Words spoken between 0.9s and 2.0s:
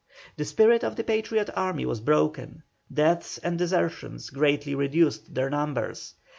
the Patriot army was